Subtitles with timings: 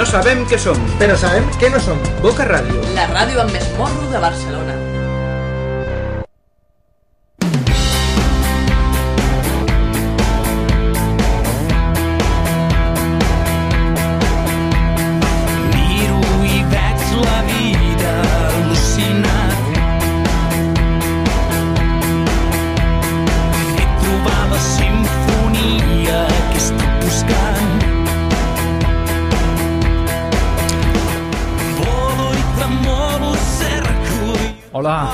[0.00, 0.78] No sabem què som.
[0.96, 2.00] Però sabem què no som.
[2.24, 2.80] Boca Ràdio.
[2.96, 3.68] La ràdio amb més
[4.14, 4.79] de Barcelona.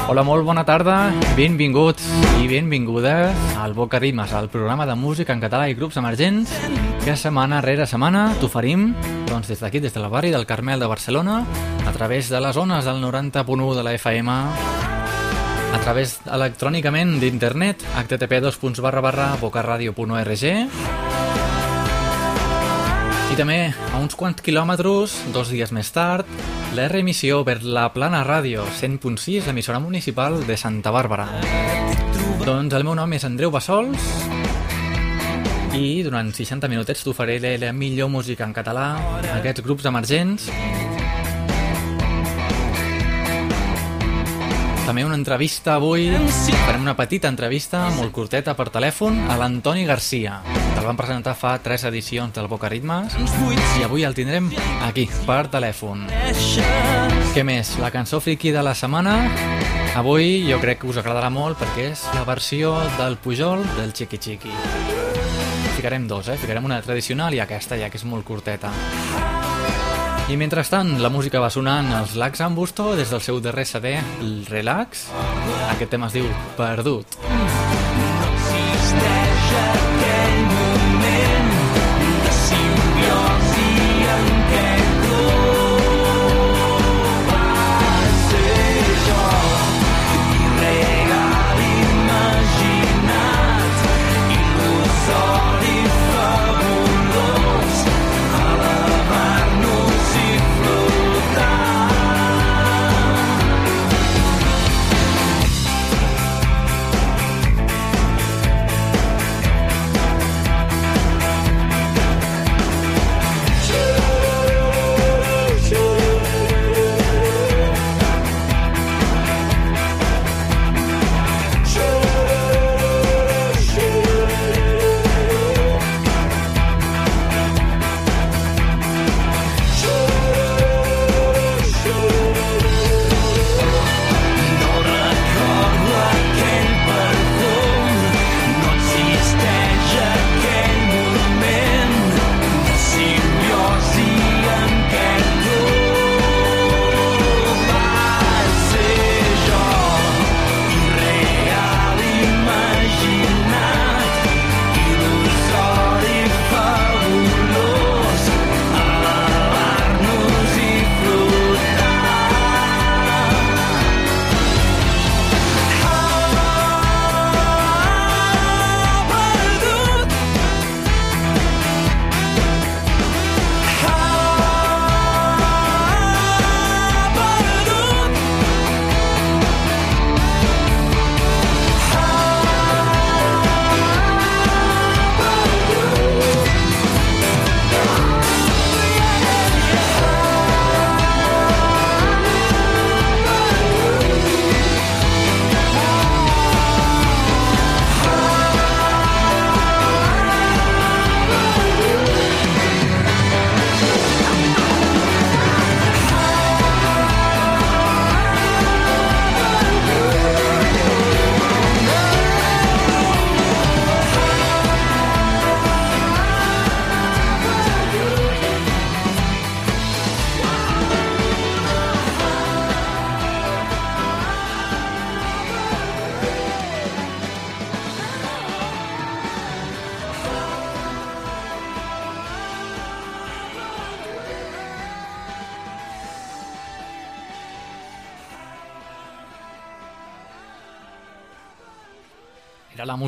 [0.07, 2.05] Hola, molt bona tarda, benvinguts
[2.39, 6.53] i benvingudes al Boca Ritmes, el programa de música en català i grups emergents
[7.03, 8.93] que setmana rere setmana t'oferim
[9.27, 11.41] doncs, des d'aquí, des del barri del Carmel de Barcelona,
[11.83, 14.31] a través de les ones del 90.1 de la FM,
[15.75, 18.39] a través electrònicament d'internet, http
[19.43, 20.47] bocaradio.org
[23.27, 26.31] i també a uns quants quilòmetres, dos dies més tard,
[26.77, 31.25] la reemissió per la Plana Ràdio 100.6, l'emissora municipal de Santa Bàrbara.
[32.45, 34.05] Doncs el meu nom és Andreu Bassols
[35.73, 38.91] i durant 60 minutets t'oferiré la millor música en català,
[39.39, 40.51] aquests grups emergents,
[44.87, 46.07] també una entrevista avui,
[46.63, 51.57] farem una petita entrevista molt curteta per telèfon a l'Antoni Garcia, el van presentar fa
[51.59, 53.17] tres edicions del Boca Ritmes
[53.81, 54.53] i avui el tindrem
[54.87, 56.07] aquí, per telèfon.
[57.35, 57.75] Què més?
[57.83, 59.17] La cançó friki de la setmana
[59.99, 64.23] avui jo crec que us agradarà molt perquè és la versió del Pujol del Chiqui
[64.23, 64.55] Chiqui.
[65.75, 66.39] Ficarem dos, eh?
[66.39, 68.71] Ficarem una tradicional i aquesta ja que és molt curteta.
[70.27, 73.95] I mentrestant, la música va sonant als Lacs en Busto des del seu darrer CD,
[74.25, 75.07] el Relax.
[75.71, 76.27] Aquest tema es diu
[76.59, 77.15] Perdut.
[77.25, 77.56] existeix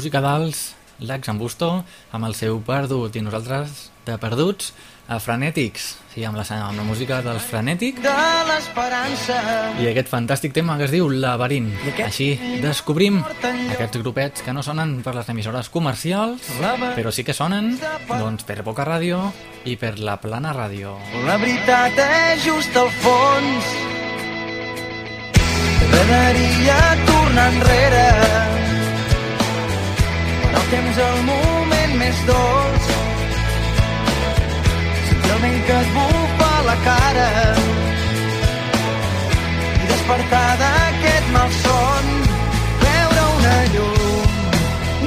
[0.09, 1.85] música dels Lax en Busto,
[2.17, 4.71] amb el seu Perdut, i nosaltres de Perduts,
[5.05, 8.15] a Frenètics, sí, amb la, amb la música dels Frenètics, de
[8.49, 9.37] l'esperança.
[9.83, 11.69] i aquest fantàstic tema que es diu Laberint.
[12.07, 12.31] Així
[12.63, 16.49] descobrim aquests grupets que no sonen per les emissores comercials,
[16.97, 17.75] però sí que sonen
[18.09, 19.21] doncs, per Boca Ràdio
[19.69, 20.95] i per La Plana Ràdio.
[21.29, 23.77] La veritat és just al fons.
[25.93, 28.68] M'agradaria tornar enrere.
[30.71, 32.89] Temps el moment més dolç.
[35.09, 37.29] Sentir el vent que et bufa la cara.
[39.79, 42.11] I despertar d'aquest malson.
[42.83, 44.37] Veure una llum,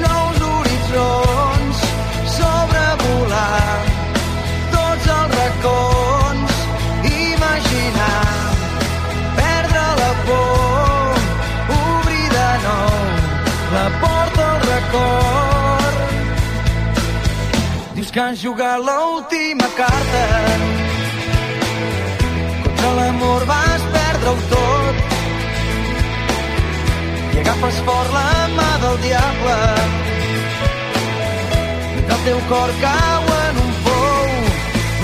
[0.02, 1.86] nous horitzons,
[2.40, 3.78] sobrevolar
[4.74, 6.58] tots els racons,
[7.12, 8.25] imaginar,
[9.38, 11.24] perdre la por,
[13.78, 15.50] la porta al record.
[18.12, 20.24] Que has jugat l'última carta,
[22.63, 24.96] contra l'amor vas perdre-ho tot,
[27.31, 29.56] i agafes fort la mà del diable,
[31.94, 34.25] mentre el teu cor cau en un pou,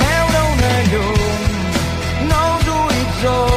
[0.04, 1.48] veure una llum,
[2.34, 3.57] nous horitzons,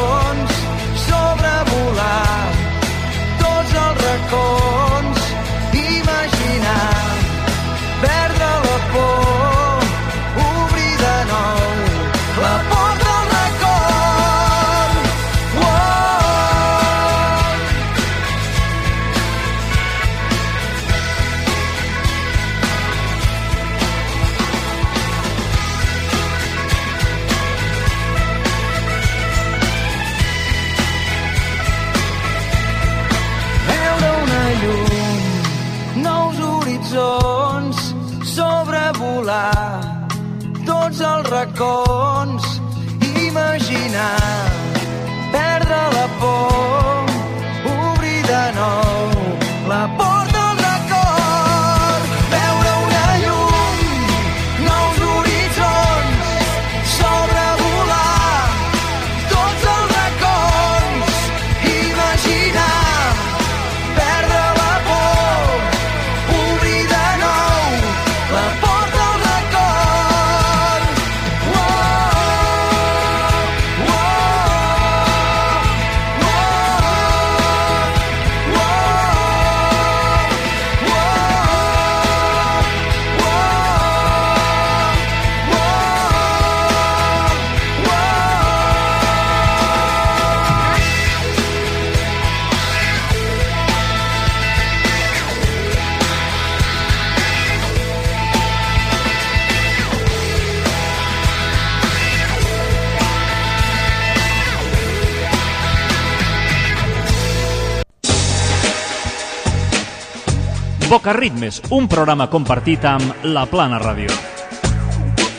[110.90, 114.10] Boca Ritmes, un programa compartit amb La Plana Ràdio.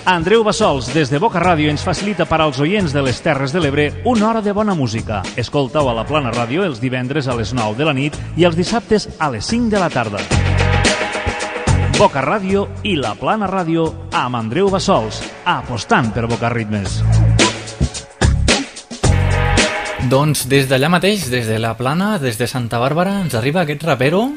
[0.08, 3.60] Andreu Bassols, des de Boca Ràdio, ens facilita per als oients de les Terres de
[3.60, 5.20] l'Ebre una hora de bona música.
[5.36, 8.56] Escoltau a La Plana Ràdio els divendres a les 9 de la nit i els
[8.56, 10.22] dissabtes a les 5 de la tarda.
[11.98, 17.02] Boca Ràdio i La Plana Ràdio amb Andreu Bassols, apostant per Boca Ritmes.
[20.08, 23.84] Doncs des d'allà mateix, des de la plana, des de Santa Bàrbara, ens arriba aquest
[23.84, 24.30] rapero.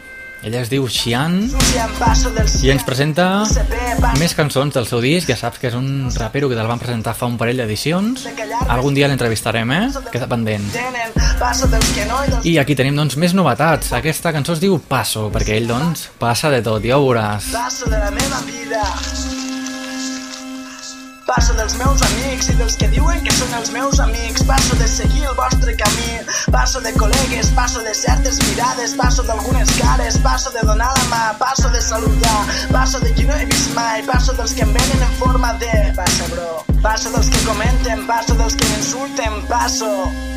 [0.45, 1.39] Ella es diu Xian
[2.61, 3.27] i ens presenta
[4.21, 5.31] més cançons del seu disc.
[5.31, 8.27] Ja saps que és un rapero que te'l van presentar fa un parell d'edicions.
[8.69, 9.87] Algun dia l'entrevistarem, eh?
[10.13, 10.69] Queda pendent.
[12.45, 13.95] I aquí tenim, doncs, més novetats.
[13.97, 17.51] Aquesta cançó es diu Passo, perquè ell, doncs, passa de tot, ja ho veuràs.
[17.57, 19.44] Passo de la meva vida.
[21.25, 24.45] Passo dels meus amics i dels que diuen que són els meus amics.
[24.49, 26.19] Passo de seguir el vostre camí.
[26.53, 31.23] Passo de col·legues, passo de certes mirades, passo d'algunes cares, passo de donar la mà,
[31.41, 32.37] passo de saludar,
[32.73, 35.73] passo de qui no he vist mai, passo dels que em venen en forma de...
[35.97, 36.53] Passa, bro.
[36.85, 40.34] Passo dels que comenten, passo dels que m'insulten, passo.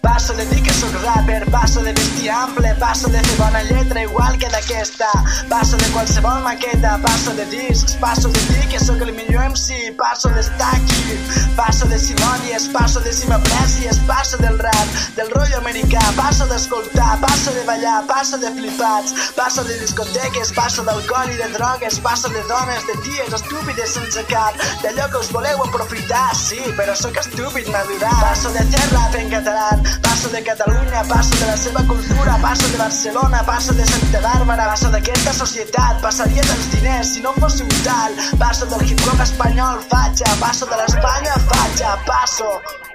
[0.00, 4.02] Passo de dir que sóc rapper, passo de vestir ample, passo de fer bona lletra
[4.02, 5.08] igual que d'aquesta,
[5.48, 9.92] passo de qualsevol maqueta, passo de discs, passo de dir que sóc el millor MC,
[9.98, 11.18] passo d'estar aquí,
[11.56, 16.46] passo de si m'odies, passo de si m'aprecies, passo del rap, del rotllo americà, passo
[16.46, 21.98] d'escoltar, passo de ballar, passo de flipats, passo de discoteques, passo d'alcohol i de drogues,
[21.98, 26.94] passo de dones, de ties estúpides sense cap, d'allò que us voleu aprofitar, sí, però
[26.94, 29.68] sóc estúpid madurat, passo de fer rap en català,
[30.02, 34.68] Passo de Catalunya, passo de la seva cultura, passo de Barcelona, passo de Santa Bàrbara,
[34.72, 38.12] passo d'aquesta societat, passaria dels diners si no fóssiu tal.
[38.38, 42.87] Passo del hip-hop espanyol, fatxa, passo de l'Espanya, fatxa, passo.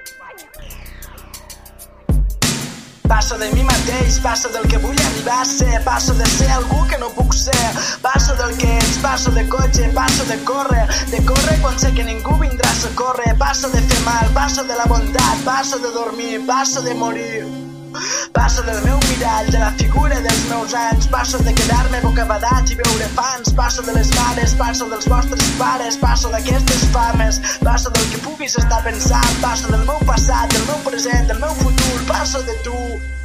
[3.06, 6.86] Passo de mi mateix, passo del que vull arribar a ser, passo de ser algú
[6.88, 7.66] que no puc ser,
[8.00, 12.04] passo del que ets, passo de cotxe, passo de córrer, de córrer quan sé que
[12.04, 16.40] ningú vindrà a socórrer, passo de fer mal, passo de la bondat, passo de dormir,
[16.46, 17.63] passo de morir.
[18.32, 22.78] Passo del meu mirall, de la figura dels meus anys, passo de quedar-me bocabadat i
[22.80, 28.08] veure fans, passo de les mares, passo dels vostres pares, passo d'aquestes fames, passo del
[28.10, 32.42] que puguis estar pensant, passo del meu passat, del meu present, del meu futur, passo
[32.42, 33.23] de tu.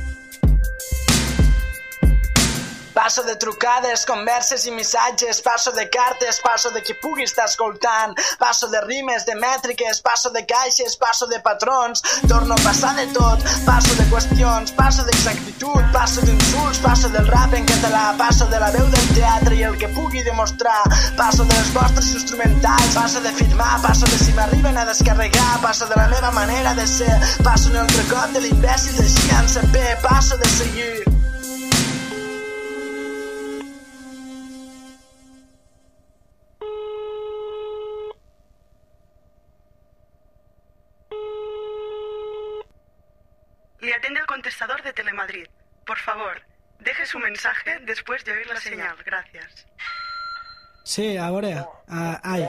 [2.99, 8.13] Passo de trucades, converses i missatges, passo de cartes, passo de qui pugui estar escoltant,
[8.37, 13.05] passo de rimes, de mètriques, passo de caixes, passo de patrons, torno a passar de
[13.13, 18.59] tot, passo de qüestions, passo d'exactitud, passo d'insults, passo del rap en català, passo de
[18.59, 20.83] la veu del teatre i el que pugui demostrar,
[21.15, 25.87] passo de les vostres instrumentals, passo de firmar, passo de si m'arriben a descarregar, passo
[25.87, 27.15] de la meva manera de ser,
[27.47, 31.18] passo en el recot de l'imbècil de Gian CP, passo de seguir.
[45.89, 46.39] Por favor,
[46.77, 48.95] deje su mensaje después de oír la señal.
[49.03, 49.65] Gracias.
[50.83, 52.47] Sí, a veure, uh, ai,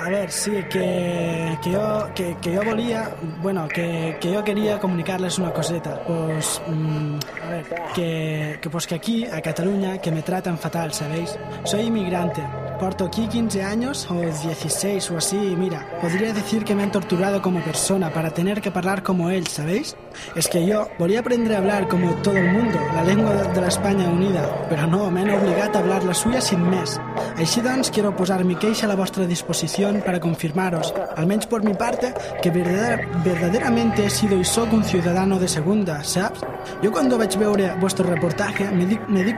[0.00, 4.78] a veure, sí, que, que, jo, que, que jo volia, bueno, que, que jo queria
[4.78, 10.10] comunicar-les una coseta, pues, mm, a ver, que, que, pues que aquí, a Cataluña, que
[10.10, 11.38] me tratan fatal, ¿sabéis?
[11.64, 12.42] Soy inmigrante,
[12.78, 16.90] porto aquí 15 años o 16 o así, y mira, podría decir que me han
[16.90, 19.96] torturado como persona para tener que hablar como él, ¿sabéis?
[20.34, 23.68] Es que yo volia aprender a hablar como todo el mundo, la lengua de la
[23.68, 26.96] España unida, però no, m'han obligat a hablar la suya sin més.
[27.36, 31.64] Així doncs, quiero posar mi queixa a la vostra disposició para confirmaros, al menos por
[31.64, 36.40] mi parte, que verdadera, verdaderamente he sido y soy un ciudadano de segunda, ¿sabes?
[36.82, 37.36] Yo cuando vaig
[37.80, 39.34] vuestro reportaje me di, me di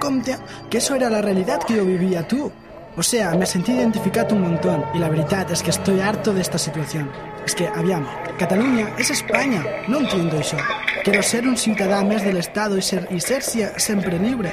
[0.69, 2.53] que eso era la realidad que yo vivía tú.
[2.95, 6.43] O sea, me sentí identificado un montón y la verdad es que estoy harto de
[6.43, 7.11] esta situación.
[7.47, 8.07] Es que, aviam,
[8.39, 10.57] Cataluña es España, no entiendo eso.
[11.03, 14.53] Quiero ser un ciudadano más del Estado y ser, y ser siempre libre.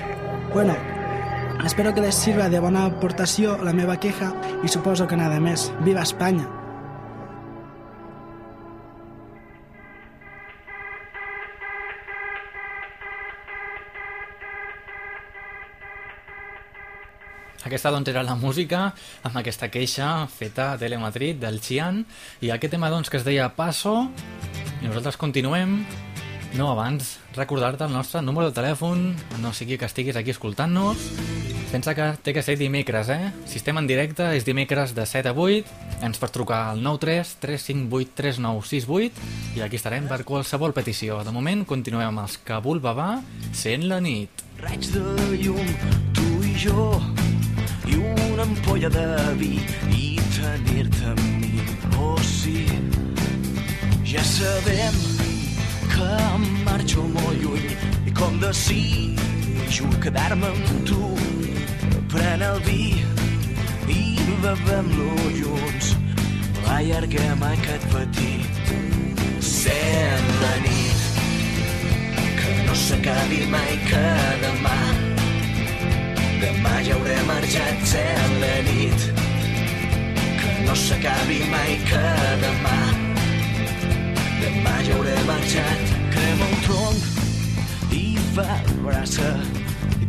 [0.53, 0.73] Bueno,
[1.65, 4.31] espero que les sirva de bona aportació la meva queja
[4.63, 5.69] i suposo que nada més.
[5.85, 6.47] Viva Espanya!
[17.69, 18.87] Aquesta doncs era la música
[19.27, 22.01] amb aquesta queixa feta a Telemadrid del Xian
[22.41, 24.07] i aquest tema doncs que es deia Passo
[24.79, 25.83] i nosaltres continuem
[26.57, 29.13] no abans recordar-te el nostre número de telèfon
[29.43, 30.97] no sigui que estiguis aquí escoltant-nos
[31.69, 33.31] pensa que té que ser dimecres eh?
[33.45, 37.35] si estem en directe és dimecres de 7 a 8 ens pots trucar al 93
[37.43, 43.11] 358 3968 i aquí estarem per qualsevol petició de moment continuem amb els Kabul Baba
[43.53, 45.03] sent la nit Raig de
[45.39, 45.69] llum,
[46.17, 46.89] tu i jo
[47.87, 49.05] i una ampolla de
[49.39, 49.53] vi
[49.95, 51.63] i tenir-te amb mi.
[51.97, 52.65] Oh, sí,
[54.03, 55.28] ja sabem
[55.99, 57.65] que marxo molt lluny
[58.07, 61.07] i com desitjo quedar-me amb tu.
[62.13, 62.83] Pren el vi
[63.93, 64.01] i
[64.43, 65.95] bebem-lo junts.
[66.75, 71.01] Allarguem aquest petit sent la nit
[72.39, 74.05] que no s'acabi mai que
[74.45, 74.77] demà
[76.39, 79.09] Demà ja hauré marxat sent la nit
[80.39, 82.07] Que no s'acabi mai que
[82.45, 83.08] demà
[84.39, 85.93] Demà ja hauré marxat.
[86.13, 88.03] Crema un tronc i
[88.35, 89.31] fa braça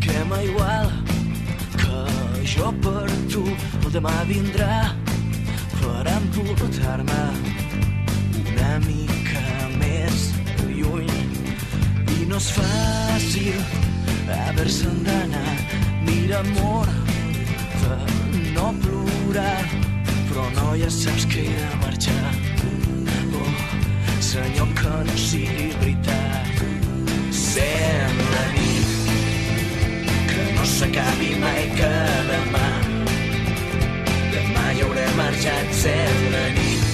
[0.00, 0.90] Crema igual
[1.76, 3.44] que jo per tu.
[3.82, 4.94] El demà vindrà
[5.80, 7.22] per emportar-me
[8.44, 9.44] una mica
[9.80, 10.30] més
[10.68, 11.10] lluny.
[12.16, 13.60] I no és fàcil
[14.30, 15.60] haver-se'n d'anar
[16.02, 16.86] Mira, amor,
[17.82, 19.64] de no plorar,
[20.28, 22.49] però no ja saps que he de marxar.
[24.30, 26.60] Senyor, que no sigui veritat.
[27.34, 28.92] Sent la nit,
[30.30, 31.90] que no s'acabi mai que
[32.30, 32.68] demà.
[34.30, 36.86] Demà ja hauré marxat sent la nit,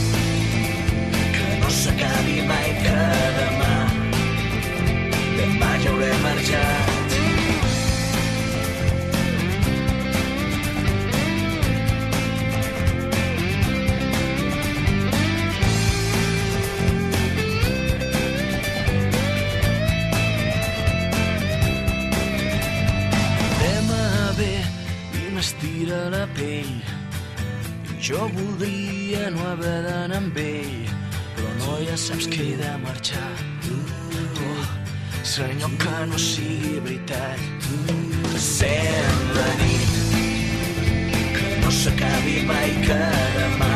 [1.37, 3.01] que no s'acabi mai que
[3.41, 3.75] demà.
[5.37, 7.06] Demà ja hauré marxat
[26.37, 26.75] pell.
[28.01, 30.89] Jo voldria no haver d'anar amb ell,
[31.35, 33.33] però no ja saps que he de marxar.
[34.47, 34.67] Oh,
[35.25, 37.41] senyor, que no sigui veritat.
[38.47, 39.95] Sent la nit,
[41.37, 43.01] que no s'acabi mai que
[43.39, 43.73] demà.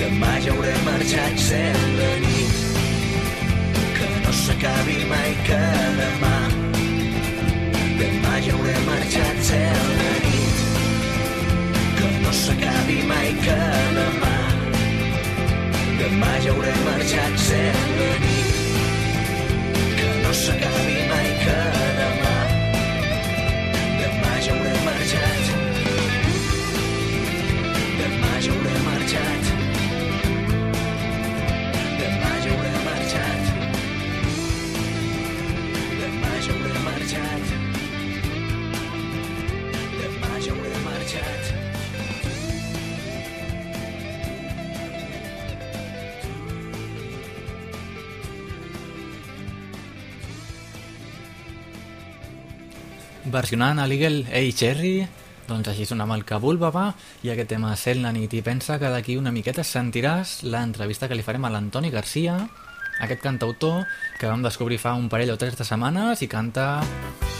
[0.00, 2.56] Demà ja hauré marxat sent la nit,
[3.96, 5.62] que no s'acabi mai que
[6.02, 6.34] demà.
[8.02, 10.37] Demà ja hauré marxat sent la nit,
[12.48, 13.56] s'acabi mai que
[13.96, 14.36] demà.
[16.00, 18.54] Demà ja hauré marxat sent la nit,
[19.98, 20.97] que no s'acabi
[53.38, 55.04] Versionant a l'Eagle Hey Cherry,
[55.46, 56.88] doncs així sonava el Kabul Baba
[57.22, 61.14] i aquest tema Cel la nit i pensa que d'aquí una miqueta sentiràs l'entrevista que
[61.14, 62.34] li farem a l'Antoni Garcia,
[62.98, 63.84] aquest cantautor
[64.18, 66.80] que vam descobrir fa un parell o tres de setmanes i canta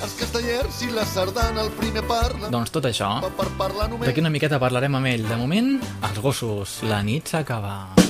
[0.05, 2.47] Els castellers i la sardana el primer parla.
[2.55, 3.17] doncs tot això.
[3.25, 4.07] Per, per parlar només...
[4.07, 5.27] D'aquí una miqueta parlarem amb ell.
[5.27, 6.79] De moment, els gossos.
[6.87, 8.08] La nit s'acaba.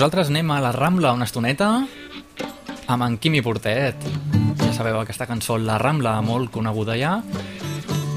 [0.00, 1.66] Nosaltres anem a la Rambla una estoneta
[2.88, 4.06] amb en Quimi Portet.
[4.62, 7.18] Ja sabeu aquesta cançó, La Rambla, molt coneguda ja.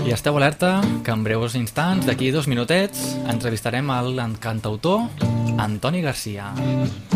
[0.08, 5.10] I esteu alerta que en breus instants, d'aquí dos minutets, entrevistarem el cantautor
[5.60, 6.54] Antoni Garcia.
[6.56, 7.13] la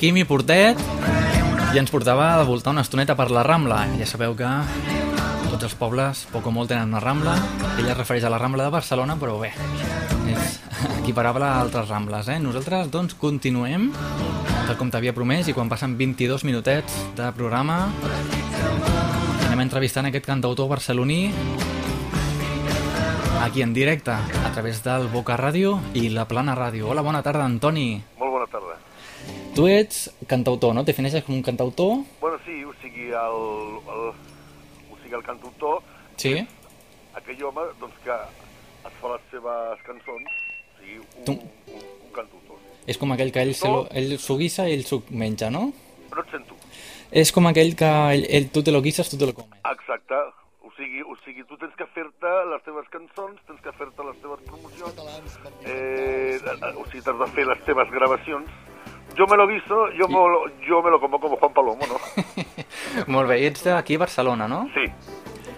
[0.00, 0.78] Quimi Portet
[1.74, 3.82] i ens portava a voltar una estoneta per la Rambla.
[4.00, 4.48] Ja sabeu que
[5.50, 7.34] tots els pobles, poc o molt, tenen una Rambla.
[7.74, 9.50] Ella es refereix a la Rambla de Barcelona, però bé,
[10.32, 10.56] és
[11.02, 12.30] equiparable a altres Rambles.
[12.32, 12.38] Eh?
[12.40, 13.90] Nosaltres, doncs, continuem,
[14.64, 17.82] tal com t'havia promès, i quan passen 22 minutets de programa
[19.50, 21.26] anem entrevistant aquest cantautor barceloní
[23.44, 26.88] aquí en directe, a través del Boca Ràdio i la Plana Ràdio.
[26.88, 27.90] Hola, bona tarda, Antoni.
[29.54, 30.84] Tu ets cantautor, no?
[30.84, 32.04] Te defineixes com un cantautor?
[32.20, 33.40] Bueno, sí, o sigui, el,
[33.94, 34.04] el,
[34.92, 35.82] o sigui, el cantautor,
[36.16, 36.46] Sí.
[37.14, 42.12] aquell home doncs, que es fa les seves cançons, o sigui, un, Tu- un, un
[42.14, 42.58] cantautor.
[42.86, 45.72] És com aquell que ell se lo- ell s'ho guissa i ell s'ho menja, no?
[46.14, 46.54] No et sento.
[47.10, 49.58] És com aquell que ell, ell, tu te lo guisses, tu te lo comes.
[49.66, 50.14] Exacte.
[50.62, 54.16] O sigui, o sigui, tu tens que fer-te les teves cançons, tens que fer-te les
[54.22, 54.94] teves promocions,
[55.66, 58.48] eh, eh, o sigui, t'has de fer les teves gravacions.
[59.18, 61.98] Jo me lo guiso, yo, me lo, yo me lo como como Juan Palomo, ¿no?
[63.12, 64.62] Molt bé, i ets d'aquí a Barcelona, no?
[64.74, 64.86] Sí,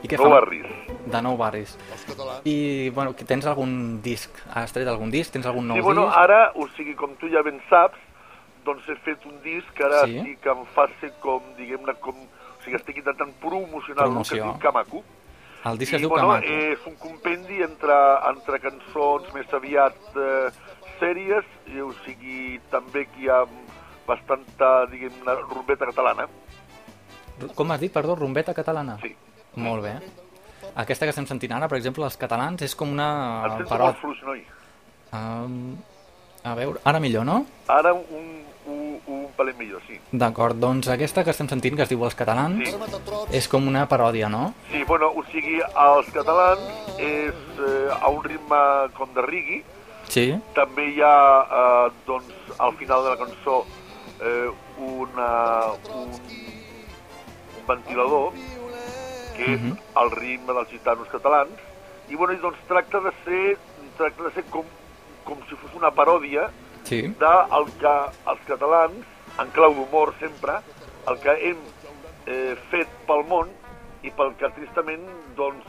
[0.02, 0.40] I què nou fa?
[0.40, 0.66] barris.
[1.12, 1.76] De nou barris.
[2.48, 4.30] I, bueno, que tens algun disc?
[4.54, 5.30] Has tret algun disc?
[5.34, 6.18] Tens algun nou Sí, bueno, disc?
[6.18, 7.98] ara, o sigui, com tu ja ben saps,
[8.66, 10.18] doncs he fet un disc que ara Sí.
[10.18, 12.16] estic en fase com, diguem-ne, com...
[12.16, 14.44] O sigui, estic intentant promocionar el que es Promoció.
[14.44, 15.04] diu Kamaku.
[15.70, 16.46] El disc I, es diu bueno, Camaco.
[16.46, 17.96] és un compendi entre,
[18.30, 20.50] entre cançons més aviat eh,
[21.02, 23.42] sèries, i, o sigui, també que hi ha
[24.06, 26.28] bastanta, diguem-ne, rumbeta catalana.
[27.58, 28.98] Com has dit, perdó, rumbeta catalana?
[29.02, 29.14] Sí.
[29.60, 29.96] Molt bé.
[30.78, 33.08] Aquesta que estem sentint ara, per exemple, els catalans, és com una
[33.48, 34.44] Et sento molt fluix, noi.
[35.12, 35.74] Um,
[36.46, 37.42] a veure, ara millor, no?
[37.68, 38.30] Ara un,
[38.70, 39.98] un, un palet millor, sí.
[40.12, 43.36] D'acord, doncs aquesta que estem sentint, que es diu Els Catalans, Sí.
[43.36, 44.54] és com una paròdia, no?
[44.70, 48.62] Sí, bueno, o sigui, els catalans és eh, a un ritme
[48.96, 49.62] com de rigui,
[50.12, 50.26] Sí.
[50.54, 51.16] també hi ha,
[51.58, 53.62] eh, doncs, al final de la cançó
[54.20, 55.28] eh, una,
[55.96, 58.32] un, un ventilador,
[59.36, 59.78] que és Mhm.
[60.02, 61.52] el ritme dels gitanos catalans,
[62.10, 63.56] i, bueno, i doncs tracta de ser,
[63.96, 64.64] tracta de ser com,
[65.24, 66.50] com si fos una paròdia
[66.84, 67.00] Sí.
[67.02, 67.94] del que
[68.26, 69.06] els catalans,
[69.38, 70.58] en clau d'humor sempre,
[71.08, 71.56] el que hem
[72.26, 73.48] eh, fet pel món
[74.02, 75.64] i pel que tristament doncs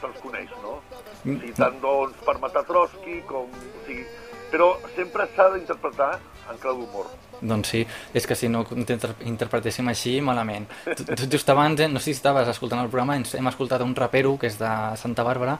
[0.00, 0.78] se'ns coneix, no?
[1.18, 3.48] O sigui, tant doncs per matar Trotsky com...
[3.50, 4.04] O sigui,
[4.52, 6.12] però sempre s'ha d'interpretar
[6.50, 7.08] en clau d'humor.
[7.40, 7.84] Doncs sí,
[8.18, 10.66] és que si no interpretéssim així, malament.
[10.84, 13.94] Tu, tu just abans, no sé si estaves escoltant el programa, ens hem escoltat un
[13.94, 15.58] rapero que és de Santa Bàrbara,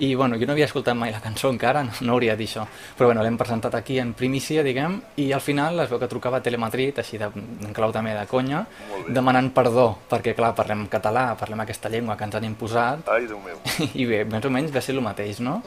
[0.00, 2.48] i bueno, jo no havia escoltat mai la cançó encara, no, no hauria de dir
[2.48, 2.64] això,
[2.96, 6.40] però bueno, l'hem presentat aquí en primícia, diguem, i al final es veu que trucava
[6.40, 8.64] a Telemadrid, així de, en clau també de conya,
[9.12, 13.40] demanant perdó, perquè clar, parlem català, parlem aquesta llengua que ens han imposat, Ai, Déu
[13.44, 13.60] meu.
[14.00, 15.60] i bé, més o menys va ser el mateix, no?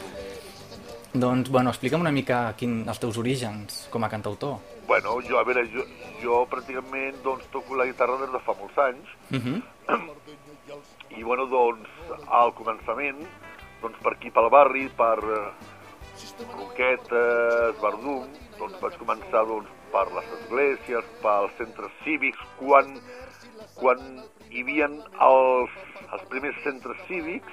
[1.14, 4.62] Doncs, bueno, explica'm una mica quin, els teus orígens com a cantautor.
[4.88, 5.84] Bueno, jo, a veure, jo,
[6.22, 9.62] jo pràcticament doncs, toco la guitarra des de fa molts anys, Uh -huh.
[11.20, 11.90] i bueno, doncs,
[12.28, 13.28] al començament,
[13.82, 15.52] doncs per aquí pel barri, per eh,
[16.56, 23.02] Roquetes, Verdum, doncs vaig començar doncs, per les esglésies, pels centres cívics, quan,
[23.76, 24.88] quan hi havia
[25.20, 25.70] els,
[26.14, 27.52] els primers centres cívics,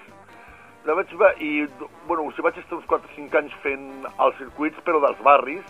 [0.88, 1.66] la vaig, va, i
[2.09, 5.20] bueno, o sigui, vaig estar uns 4 o 5 anys fent els circuits, però dels
[5.27, 5.66] barris,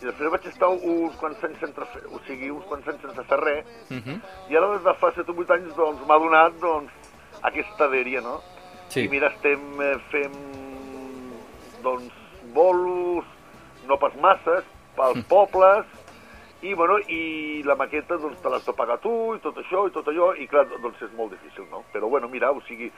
[0.00, 3.24] i després vaig estar uns quants anys sense fer, o sigui, uns quants anys sense
[3.30, 4.16] fer res, Uh -huh.
[4.50, 6.90] i ara des de fa 7 o 8 anys doncs, m'ha donat doncs,
[7.42, 8.40] aquesta dèria, no?
[8.88, 9.04] Sí.
[9.04, 10.36] I mira, estem eh, fent
[11.82, 12.12] doncs,
[12.54, 13.24] bolos,
[13.86, 14.64] no pas masses,
[14.96, 15.86] pels pobles,
[16.64, 19.92] i, bueno, i la maqueta doncs, te l'has de pagar tu, i tot això, i
[19.92, 21.82] tot allò, i clar, doncs és molt difícil, no?
[21.92, 22.88] Però bueno, mira, o sigui,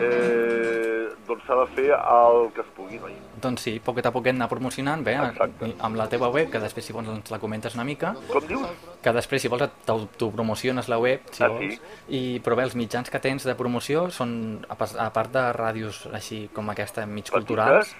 [0.00, 3.08] eh, doncs s'ha de fer el que es pugui, no?
[3.42, 6.94] Doncs sí, poquet a poquet anar promocionant, bé, amb la teva web, que després si
[6.96, 8.14] vols ens la comentes una mica.
[8.32, 8.68] Com dius?
[9.02, 11.76] Que després si vols t'autopromociones la web, si Ah, vols.
[11.76, 11.80] sí?
[12.08, 16.48] I, però bé, els mitjans que tens de promoció són, a part de ràdios així
[16.52, 17.94] com aquesta, mig culturals,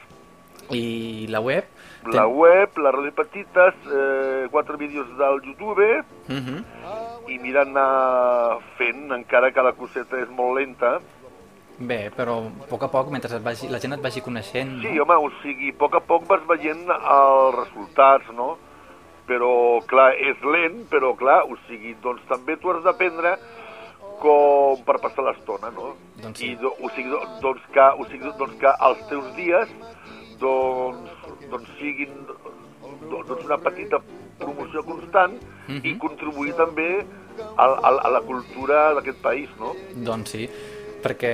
[0.70, 1.64] i la web...
[2.14, 6.64] La web, la ràdio petites, eh, quatre vídeos del YouTube, Uh -huh.
[7.28, 11.00] i mira anar fent, encara que la coseta és molt lenta.
[11.78, 14.80] Bé, però a poc a poc, mentre et vagi, la gent et vagi coneixent...
[14.80, 18.56] Sí, home, o sigui, a poc a poc vas veient els resultats, no?
[19.26, 23.36] Però, clar, és lent, però, clar, o sigui, doncs també tu has d'aprendre
[24.22, 25.94] com per passar l'estona, no?
[26.22, 29.68] Doncs I, do, o sigui, do, doncs, que, o sigui, doncs que els teus dies
[30.40, 31.10] doncs,
[31.50, 34.00] doncs siguin do- doncs una petita
[34.38, 35.36] promoció constant
[35.82, 36.88] i contribuir també
[37.56, 39.72] a, a, a la cultura d'aquest país, no?
[40.06, 40.46] Doncs sí,
[41.02, 41.32] perquè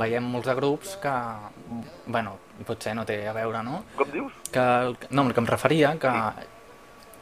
[0.00, 1.12] veiem molts de grups que,
[2.06, 3.84] bueno, potser no té a veure, no?
[3.98, 4.32] Com dius?
[4.52, 4.64] Que,
[5.10, 6.12] no, el que em referia, que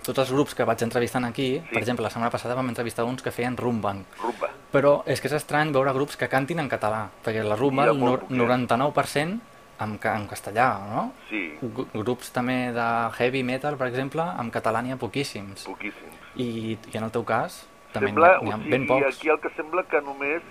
[0.02, 3.22] tots els grups que vaig entrevistant aquí, per exemple, la setmana passada vam entrevistar uns
[3.22, 4.48] que feien rumba, Rumba.
[4.72, 7.98] però és que és estrany veure grups que cantin en català, perquè la rumba, el
[7.98, 9.38] molt nor- 99%
[9.84, 11.04] en, en castellà, no?
[11.28, 11.42] Sí.
[11.62, 15.64] Gru- Grups també de heavy metal, per exemple, en català n'hi ha poquíssims.
[15.68, 16.18] Poquíssims.
[16.36, 19.06] I, i en el teu cas, també n'hi ha, o n'hi ha sigui, ben pocs.
[19.16, 20.42] aquí el que sembla que només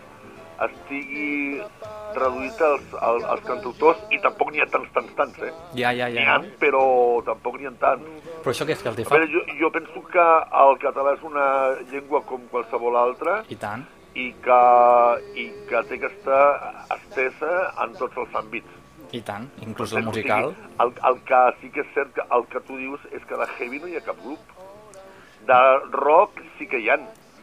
[0.61, 1.61] estigui
[2.13, 5.51] reduït als, als, als cantautors i tampoc n'hi ha tants, tants, tants, eh?
[5.79, 6.35] Ja, ja, N'hi ja.
[6.35, 6.83] ha, però
[7.25, 8.27] tampoc n'hi ha tants.
[8.43, 9.15] Però això què és que hi A fa?
[9.17, 10.27] veure, jo, jo penso que
[10.65, 11.47] el català és una
[11.91, 13.87] llengua com qualsevol altra I tant.
[14.13, 14.61] i que,
[15.39, 16.43] i que té que estar
[16.97, 17.51] estesa
[17.85, 18.77] en tots els àmbits.
[19.11, 20.53] I tant, inclús O el sigui, musical.
[20.79, 23.47] El, el que sí que és cert que el que tu dius és que de
[23.57, 24.39] heavy no hi ha cap grup.
[25.47, 25.59] De
[25.91, 26.99] rock sí que hi ha,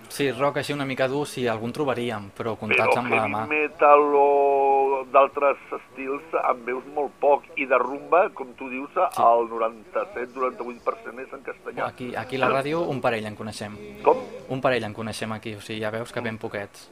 [0.09, 3.43] Sí, rock així una mica dur, sí, algun trobaríem, però però comptats amb la mà.
[3.49, 7.45] metal o d'altres estils en veus molt poc.
[7.61, 11.87] I de rumba, com tu dius, el 97-98% és en castellà.
[11.87, 13.77] Aquí, aquí a la ràdio un parell en coneixem.
[14.03, 14.25] Com?
[14.49, 16.89] Un parell en coneixem aquí, o sigui, ja veus que ben poquets.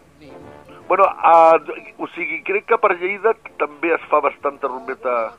[0.89, 1.59] Bueno, uh,
[1.99, 5.33] o sigui, crec que per Lleida també es fa bastanta rumbeta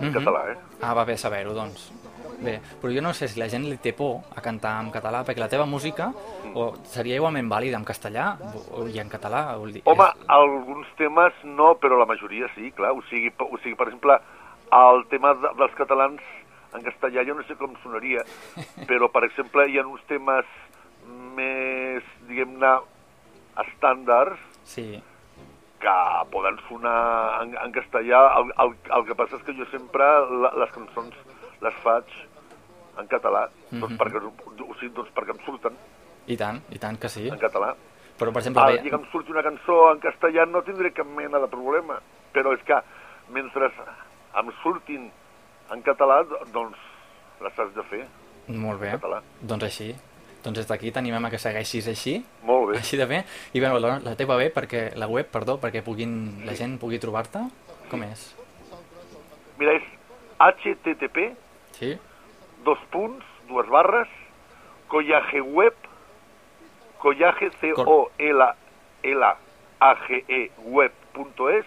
[0.00, 0.14] en Mhm.
[0.14, 0.56] català, eh?
[0.80, 1.92] Ah, va bé saber-ho, doncs.
[2.40, 5.24] Bé, però jo no sé si la gent li té por a cantar en català,
[5.26, 6.12] perquè la teva música
[6.54, 8.36] o seria igualment vàlida en castellà
[8.70, 9.56] o, i en català.
[9.58, 12.92] Vull dir, Home, alguns temes no, però la majoria sí, clar.
[12.92, 14.20] O sigui, o sigui per exemple,
[14.70, 16.20] el tema de, dels catalans
[16.74, 18.22] en castellà jo no sé com sonaria,
[18.86, 20.44] però, per exemple, hi ha uns temes
[21.34, 22.78] més, diguem-ne,
[23.66, 25.02] estàndards Sí,
[25.80, 25.94] que
[26.32, 28.20] poden sonar en, en castellà.
[28.40, 30.04] El, el, el que passa és que jo sempre
[30.42, 31.14] la, les cançons
[31.62, 32.04] les faig
[32.98, 33.98] en català, doncs, Mhm.
[34.00, 34.18] perquè,
[34.68, 35.76] o sigui, doncs perquè em surten
[36.26, 37.28] i tant, i tant que sí.
[37.30, 37.74] en català.
[38.18, 41.06] Però, per exemple, Ah, bé, que em surti una cançó en castellà no tindré cap
[41.06, 42.00] mena de problema,
[42.34, 42.74] però és que
[43.30, 43.70] mentre
[44.34, 45.10] em surtin
[45.70, 46.76] en català, do- doncs
[47.40, 48.06] les has de fer
[48.48, 49.22] molt bé, en català.
[49.40, 49.94] doncs així.
[50.44, 52.78] Doncs des d'aquí t'animem a que segueixis així, Molt bé.
[52.78, 53.24] així de bé.
[53.54, 56.98] I bé, la, la teva bé, perquè la web, perdó, perquè puguin, la gent pugui
[57.02, 57.42] trobar-te,
[57.90, 58.34] com és?
[59.58, 59.82] Mira, és
[60.38, 61.32] http,
[61.78, 61.96] Sí?
[62.64, 64.08] dos punts, dues barres,
[64.88, 65.74] collageweb,
[66.98, 68.42] collage, c o l
[69.02, 69.22] l
[69.80, 71.66] a g e web.es,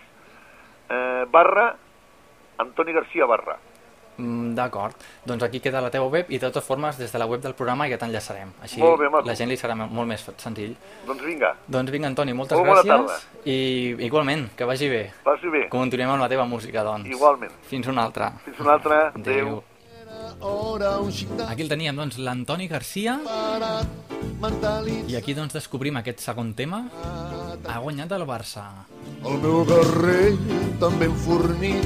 [0.90, 1.76] eh, barra,
[2.58, 3.58] Antoni Garcia barra.
[4.22, 4.94] Mm, D'acord.
[5.26, 7.56] Doncs aquí queda la teva web i de totes formes des de la web del
[7.58, 8.52] programa ja t'enllaçarem.
[8.62, 9.26] Així Molt bé, maco.
[9.28, 10.76] la gent li serà molt més senzill.
[11.08, 13.08] Doncs vinga, Doncs vinga, Antoni, moltes Molt bona gràcies.
[13.08, 13.42] tarda.
[13.46, 15.12] I igualment, que vagi bé.
[15.24, 15.68] passi bé.
[15.70, 17.08] Continuem amb la teva música, doncs.
[17.10, 17.52] Igualment.
[17.64, 18.32] Fins una altra.
[18.46, 19.12] Fins una altra.
[19.16, 19.64] Adéu.
[21.12, 23.20] Xic Aquí el teníem, doncs, l'Antoni Garcia.
[25.08, 26.84] I aquí, doncs, descobrim aquest segon tema.
[27.68, 28.64] Ha guanyat el Barça.
[29.26, 30.34] El meu guerrer
[30.80, 31.86] també enfornit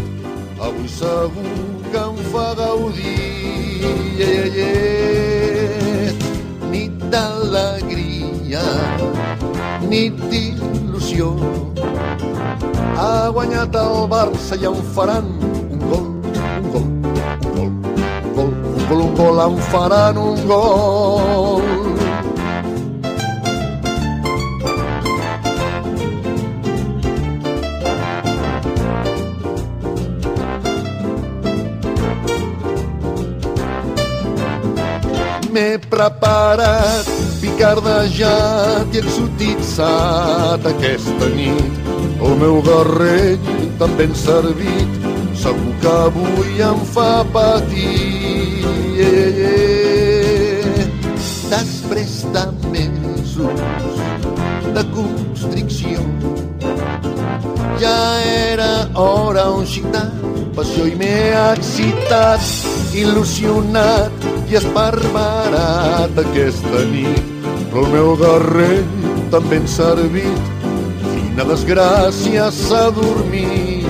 [0.59, 1.53] avui segur
[1.91, 3.81] que em fa gaudir.
[4.17, 6.11] Yeah, yeah.
[6.71, 8.63] Nit d'alegria,
[9.89, 11.33] nit d'il·lusió.
[12.95, 16.87] Ha guanyat el Barça i en faran un gol, un gol,
[17.43, 17.71] un gol,
[18.15, 21.64] un gol, un gol, un gol, en faran un gol.
[35.55, 37.07] M'he preparat,
[37.39, 41.77] picardejat i exotitzat aquesta nit.
[42.19, 43.37] El meu guerrer
[43.79, 44.97] també en servit,
[45.39, 48.65] segur que avui em fa patir.
[48.99, 50.89] Yeah, yeah.
[51.55, 53.63] Després de mesos
[54.75, 56.03] de constricció,
[57.79, 60.03] ja era hora un de
[60.55, 62.41] passió i m'he excitat,
[62.95, 67.23] il·lusionat i esparverat aquesta nit.
[67.71, 68.77] Però el meu guerrer
[69.33, 70.43] també en servit,
[71.11, 73.89] fina desgràcia s'ha dormit,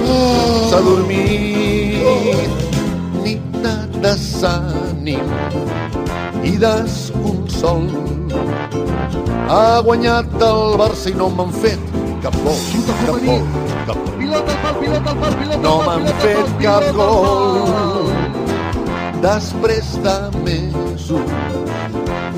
[0.72, 2.50] s'ha dormit.
[3.22, 5.30] Nit de desànim
[6.44, 7.86] i desconsol.
[9.46, 12.58] Ha guanyat el Barça i no m'han fet cap gol,
[12.88, 13.44] cap gol,
[13.86, 14.14] cap gol.
[14.18, 18.10] Pilota al pal, pilota al pal, pilota No m'han fet cap gol.
[19.26, 21.28] Després de mesos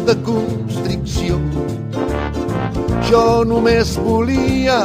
[0.09, 1.39] de constricció,
[3.07, 4.81] jo només volia,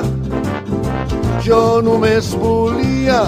[1.46, 3.20] jo només volia,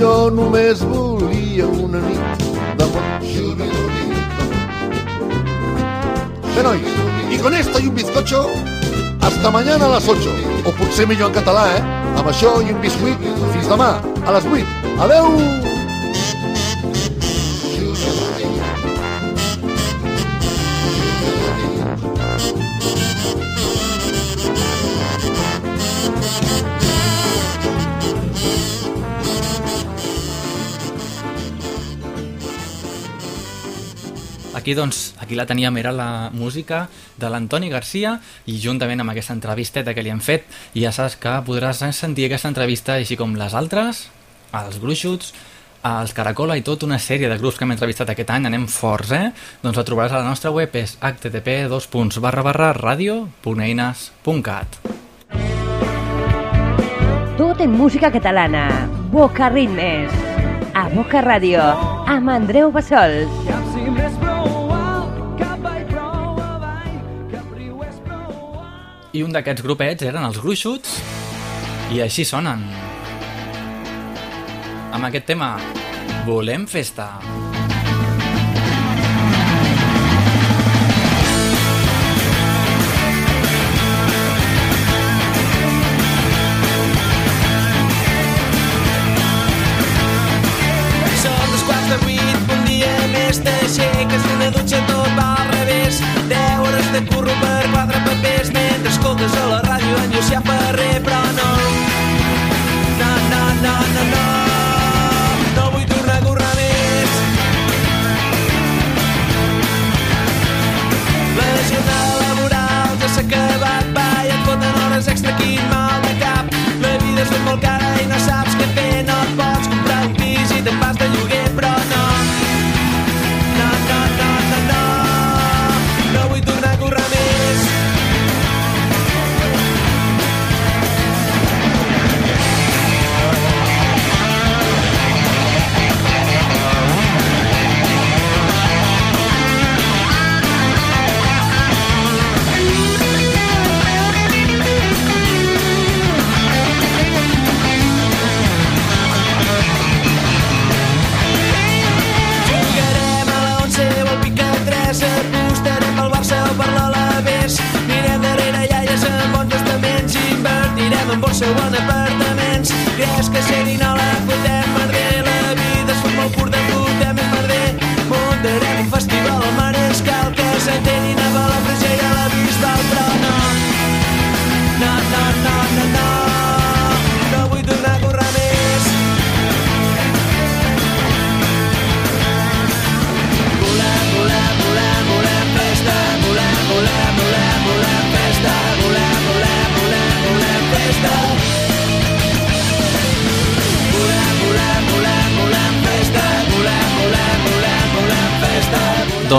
[0.00, 2.46] jo només volia una nit
[2.80, 3.10] d'amor.
[6.52, 6.82] Bé, nois,
[7.30, 8.46] y con esto y un bizcocho,
[9.22, 10.30] hasta mañana a las 8.
[10.66, 11.82] O potser millor en català, eh?
[12.18, 13.18] Amb això i un biscuit,
[13.54, 14.66] fins demà, a les 8.
[15.00, 15.61] Adeu!
[34.62, 39.34] Aquí, doncs, aquí la teníem, era la música de l'Antoni Garcia i juntament amb aquesta
[39.34, 40.46] entrevisteta que li hem fet
[40.78, 44.06] ja saps que podràs sentir aquesta entrevista així com les altres,
[44.54, 45.34] els gruixuts,
[45.82, 49.10] els Caracola i tota una sèrie de grups que hem entrevistat aquest any, anem forts,
[49.10, 49.34] eh?
[49.64, 51.66] Doncs la trobaràs a la nostra web, és http
[52.86, 54.78] radio.eines.cat
[57.34, 58.86] Tot en música catalana.
[59.10, 60.14] Boca Ritmes.
[60.72, 61.66] A Boca Ràdio.
[62.06, 64.11] Amb Andreu Bassols.
[69.12, 70.96] I un d'aquests grupets eren els gruixuts
[71.92, 72.64] i així sonen.
[74.92, 75.52] Amb aquest tema,
[76.24, 77.12] volem festa.
[77.20, 77.41] Són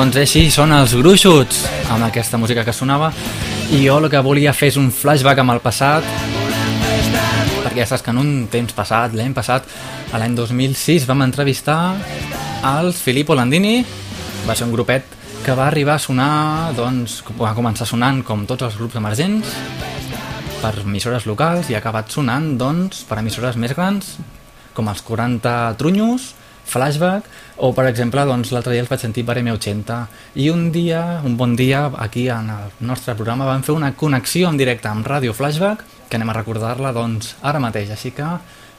[0.03, 1.61] Doncs així són els gruixuts,
[1.93, 3.07] amb aquesta música que sonava,
[3.71, 6.03] i jo el que volia fer és un flashback amb el passat,
[7.63, 9.63] perquè ja saps que en un temps passat, l'any passat,
[10.11, 11.77] a l'any 2006, vam entrevistar
[12.73, 13.77] als Filippo Landini,
[14.43, 15.07] va ser un grupet
[15.45, 19.55] que va arribar a sonar, doncs, va començar sonant com tots els grups emergents,
[20.59, 24.17] per emissores locals i ha acabat sonant, doncs, per emissores més grans,
[24.75, 26.33] com els 40 Trunyos,
[26.65, 29.99] Flashback, o per exemple, doncs, l'altre dia els vaig sentir per M80
[30.41, 34.49] i un dia, un bon dia, aquí en el nostre programa vam fer una connexió
[34.49, 38.27] en directe amb Ràdio Flashback, que anem a recordar-la, doncs, ara mateix, així que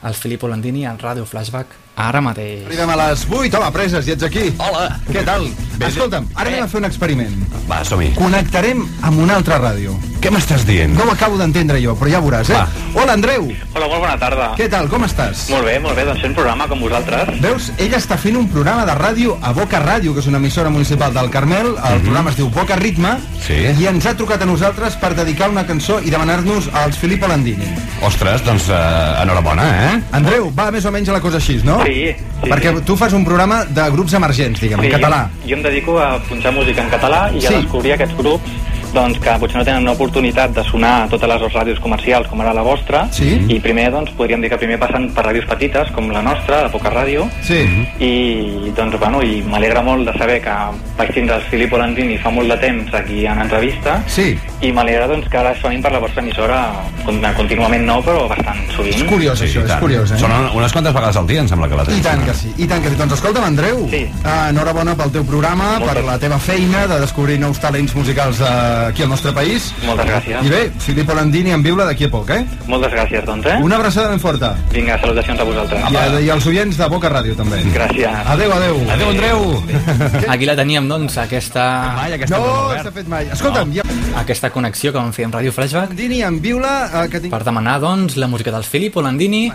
[0.05, 2.65] el Filippo Landini en Ràdio Flashback ara mateix.
[2.67, 4.49] Arribem a les 8, home, preses, i ets aquí.
[4.59, 4.89] Hola.
[5.11, 5.47] Què tal?
[5.75, 7.33] Bé, Escolta'm, ara anem a fer un experiment.
[7.69, 8.13] Va, som-hi.
[8.15, 9.95] Connectarem amb una altra ràdio.
[10.25, 10.95] Què m'estàs dient?
[10.97, 12.55] No ho acabo d'entendre jo, però ja ho veuràs, eh?
[12.57, 12.69] Va.
[13.03, 13.49] Hola, Andreu.
[13.75, 14.47] Hola, molt bona tarda.
[14.57, 15.49] Què tal, com estàs?
[15.53, 17.35] Molt bé, molt bé, doncs fent programa com vosaltres.
[17.43, 20.71] Veus, ella està fent un programa de ràdio a Boca Ràdio, que és una emissora
[20.73, 21.75] municipal del Carmel.
[21.75, 22.03] El Mhm.
[22.07, 23.19] programa es diu Boca Ritme.
[23.45, 23.59] Sí.
[23.83, 27.67] I ens ha trucat a nosaltres per dedicar una cançó i demanar-nos als Filippo Landini.
[28.01, 30.03] Ostres, doncs uh, enhorabona, eh?
[30.13, 31.84] Andreu, va més o menys a la cosa així, no?
[31.85, 35.29] Sí, sí, Perquè tu fas un programa de grups emergents, diguem, en català.
[35.43, 37.47] Jo, jo em dedico a punxar música en català i Sí.
[37.53, 38.51] a descobrir aquests grups
[38.95, 42.41] doncs, que potser no tenen una oportunitat de sonar a totes les ràdios comercials com
[42.41, 43.45] ara la vostra Sí.
[43.49, 46.71] i primer doncs, podríem dir que primer passen per ràdios petites com la nostra, la
[46.73, 47.61] Poca Ràdio Sí.
[48.01, 50.55] i doncs bueno, i m'alegra molt de saber que
[50.97, 54.39] vaig tindre el Filippo Landini fa molt de temps aquí en entrevista Sí.
[54.61, 56.71] i m'alegra doncs, que ara sonin per la vostra emissora
[57.05, 58.95] con- contínuament no, però bastant sovint.
[58.95, 60.19] És curiós, Sí, això, i és curiós, eh?
[60.19, 62.03] Són unes quantes vegades al dia, em sembla que la I tens.
[62.03, 62.95] tant que sí, i tant que sí.
[62.97, 64.07] Doncs escolta'm, Andreu, Sí.
[64.25, 65.89] uh, enhorabona pel teu programa, Moltes.
[65.95, 69.71] per la teva feina de descobrir nous talents musicals uh, aquí al nostre país.
[69.85, 70.45] Moltes gràcies.
[70.45, 72.43] I bé, Filippo Landini en viure d'aquí a poc, eh?
[72.71, 73.59] Moltes gràcies, doncs, eh?
[73.65, 74.55] Una abraçada ben forta.
[74.73, 75.89] Vinga, salutacions a vosaltres.
[75.91, 77.63] I, a, I als oients de Boca Ràdio, també.
[77.75, 78.23] Gràcies.
[78.35, 78.81] Adéu, adéu.
[78.95, 79.63] Adéu, Andreu.
[80.35, 81.65] Aquí la teníem, doncs, aquesta,
[81.97, 83.29] Mai, aquesta No, s'ha fet mai.
[83.35, 83.85] Escolta'm, ja...
[84.21, 87.33] aquesta connexió que vam fer amb Ràdio Flashback Landini en viula, uh, que tinc...
[87.35, 89.47] per demanar, doncs, la música del Filippo Landini,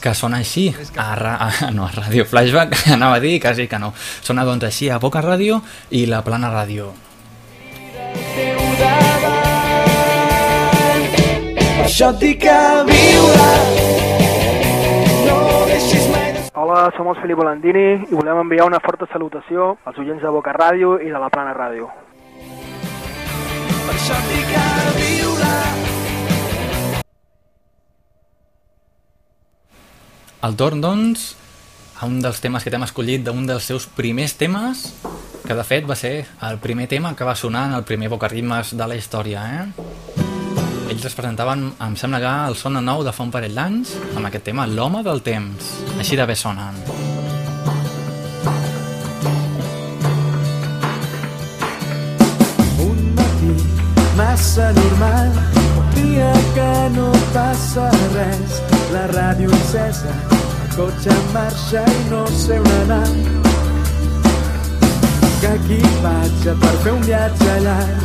[0.00, 3.80] que sona així a, ra a, no, a Ràdio Flashback, anava a dir, quasi que
[3.82, 3.92] no.
[4.22, 6.92] Sona, doncs, així a Boca Ràdio i la Plana Ràdio.
[12.02, 12.58] Això et dic que
[12.88, 13.48] viure.
[15.26, 15.36] No
[15.68, 16.40] deixis mai de...
[16.56, 20.54] Hola, som els Filippo Landini i volem enviar una forta salutació als oients de Boca
[20.56, 21.90] Ràdio i de la Plana Ràdio.
[23.84, 24.64] Per això et dic que
[24.96, 25.52] viure.
[30.48, 31.28] El torn, doncs,
[32.00, 34.88] a un dels temes que t'hem escollit d'un dels seus primers temes,
[35.46, 38.76] que de fet va ser el primer tema que va sonar en el primer Bocaritmes
[38.78, 40.22] de la història, eh?
[40.92, 44.28] Ells es presentaven, em sembla que el Sona Nou de fa un parell d'anys, amb
[44.28, 45.70] aquest tema, L'home del temps.
[45.98, 46.76] Així de bé sonen.
[52.86, 53.54] Un matí
[54.20, 55.32] massa normal,
[55.80, 58.60] un dia que no passa res,
[58.92, 63.41] la ràdio encesa, el cotxe en marxa i no sé on anar.
[65.42, 68.02] Que equipatge per fer un viatge llarg,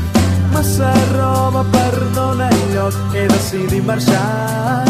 [0.49, 4.87] massa roba per donar lloc, he decidit marxar,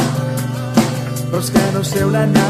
[1.27, 2.47] però és que no sé on anar.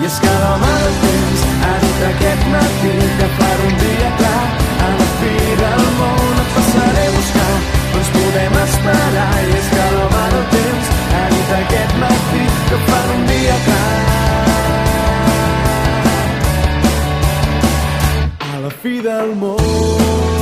[0.00, 1.74] I és que l'home del temps ha
[2.08, 4.44] aquest matí que farà un dia clar
[4.86, 7.50] a la fi del món et passaré a buscar.
[7.90, 11.26] No ens podem esperar i és que l'home del temps ha
[11.60, 14.09] aquest matí que farà un dia clar
[18.82, 20.39] a la fi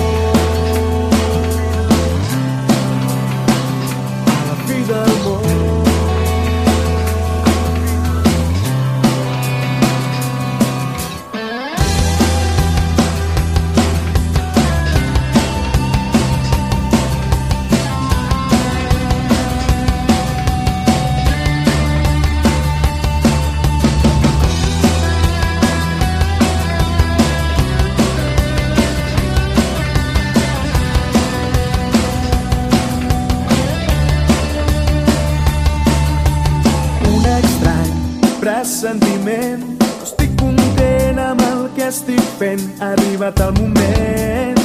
[43.28, 44.58] arribat el moment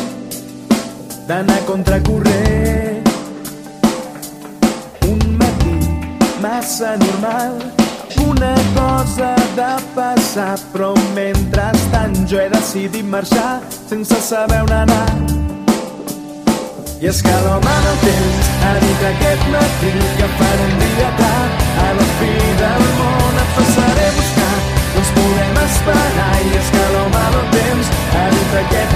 [1.27, 3.07] d'anar contracorrent.
[5.07, 5.77] Un matí
[6.41, 7.73] massa normal,
[8.27, 15.11] una cosa de passar, però mentrestant jo he decidit marxar sense saber on anar.
[17.01, 21.47] I és que l'home del temps ha dit aquest matí que farà un dia clar
[21.83, 24.55] a la fi del món et passaré a buscar
[24.95, 28.92] ens podem esperar i és que l'home del temps ha dit Yeah.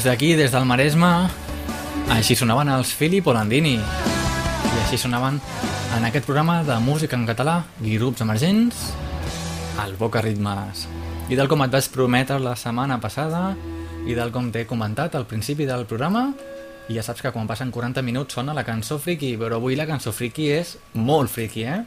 [0.00, 1.28] Des d'aquí, des del Maresme,
[2.08, 3.74] així sonaven els Filip Olandini.
[3.76, 5.36] I així sonaven
[5.98, 8.78] en aquest programa de música en català grups emergents,
[9.84, 10.86] el Boca Ritmes.
[11.28, 13.52] I tal com et vaig prometre la setmana passada
[14.08, 16.30] i tal com t'he comentat al principi del programa,
[16.88, 19.84] i ja saps que quan passen 40 minuts sona la cançó friki, però avui la
[19.84, 21.84] cançó friki és molt friki, eh?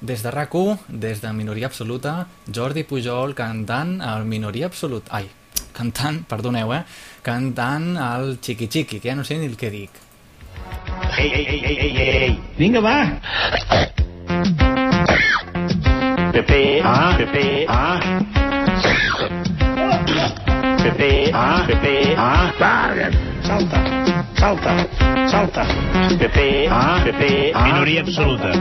[0.00, 0.50] Des de rac
[0.88, 5.06] des de Minoria Absoluta, Jordi Pujol cantant el Minoria Absolut...
[5.10, 5.30] Ai,
[5.76, 6.82] cantant, perdoneu, eh?
[7.22, 9.90] Cantant el Chiqui Chiqui, que ja no sé ni el que dic.
[11.18, 12.40] Ei, ei, ei, ei, ei, ei.
[12.56, 12.96] Vinga, va.
[16.32, 18.00] Pepe, ah, Pepe, ah.
[20.82, 22.52] Pepe, ah, Pepe, ah.
[22.58, 22.72] Va,
[23.42, 23.80] salta,
[24.34, 24.74] salta,
[25.28, 25.66] salta.
[26.18, 27.64] Pepe, ah, Pepe, ah.
[27.64, 28.52] Minoria absoluta.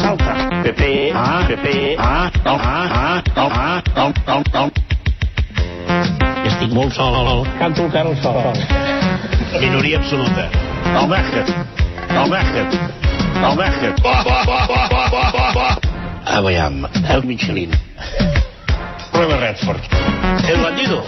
[0.00, 0.62] Salta.
[0.62, 2.30] Pepe, ah, Pepe, ah.
[2.44, 4.87] Ah, ah, tom, ah, tom, tom, tom
[6.68, 7.46] canto molt sol.
[7.58, 8.52] Canto el Carol sol.
[9.60, 10.48] Minoria absoluta.
[10.84, 11.48] El Bàsquet.
[12.10, 12.74] El Bàsquet.
[13.36, 14.02] El Bàsquet.
[14.02, 15.78] Ba, ba, ba.
[16.26, 16.86] A Miami.
[17.08, 17.70] El Michelin.
[19.12, 19.80] Prueba Redford.
[20.48, 21.04] El Batido.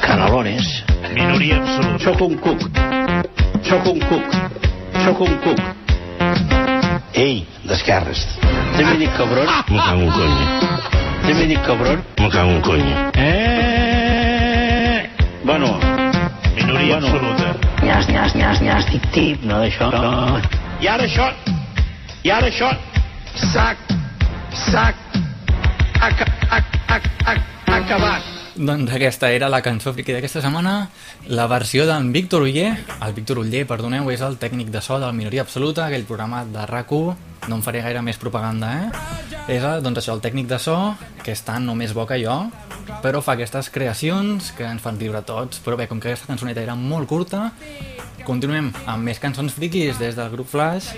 [0.00, 0.84] Canalones.
[1.12, 2.04] Minoria absoluta.
[2.04, 2.60] Soc un cuc.
[3.62, 4.24] Soc un cuc.
[5.04, 5.60] Soc un cuc.
[7.12, 8.26] Ei, d'esquerres.
[8.78, 9.46] Dominic Cabrón.
[9.68, 10.46] Me cago un coño.
[11.28, 12.02] Dominic Cabrón.
[12.18, 13.12] Me cago un coño.
[13.14, 13.81] Eh?
[15.44, 15.78] Bueno.
[16.54, 17.06] Minoria bueno.
[17.08, 17.56] absoluta.
[17.82, 19.90] Nyas, nyas, nyas, nyas, tip, tip, no d'això.
[19.90, 20.40] No.
[20.80, 21.30] I ara això.
[22.22, 22.70] I ara això.
[23.52, 23.78] Sac.
[24.70, 24.94] Sac.
[26.00, 28.31] Aca, ac, ac, ac, acabat.
[28.54, 30.90] Doncs aquesta era la cançó friki d'aquesta setmana,
[31.32, 32.74] la versió d'en Víctor Uller.
[33.00, 36.66] El Víctor Uller, perdoneu, és el tècnic de so del Minoria Absoluta, aquell programa de
[36.68, 36.92] rac
[37.48, 38.90] no em faré gaire més propaganda, eh?
[39.56, 40.76] És, doncs això, el tècnic de so,
[41.24, 42.36] que és tan més bo que jo,
[43.02, 45.58] però fa aquestes creacions que ens fan viure a tots.
[45.64, 47.50] Però bé, com que aquesta cançoneta era molt curta,
[48.28, 50.92] continuem amb més cançons friquis des del grup Flash.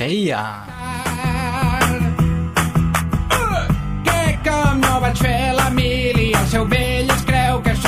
[0.00, 0.42] Hey, ya!
[4.04, 6.95] que com no vaig fer la mili el seu vell